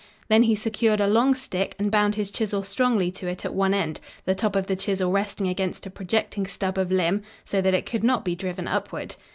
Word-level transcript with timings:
Then 0.29 0.41
he 0.41 0.55
secured 0.55 0.99
a 0.99 1.05
long 1.05 1.35
stick 1.35 1.75
and 1.77 1.91
bound 1.91 2.15
his 2.15 2.31
chisel 2.31 2.63
strongly 2.63 3.11
to 3.11 3.27
it 3.27 3.45
at 3.45 3.53
one 3.53 3.71
end, 3.71 3.99
the 4.25 4.33
top 4.33 4.55
of 4.55 4.65
the 4.65 4.75
chisel 4.75 5.11
resting 5.11 5.47
against 5.47 5.85
a 5.85 5.91
projecting 5.91 6.47
stub 6.47 6.79
of 6.79 6.91
limb, 6.91 7.21
so 7.45 7.61
that 7.61 7.75
it 7.75 7.85
could 7.85 8.03
not 8.03 8.25
be 8.25 8.33
driven 8.33 8.67
upward. 8.67 9.15